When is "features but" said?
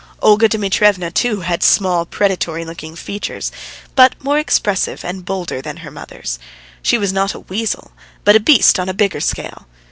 2.95-4.15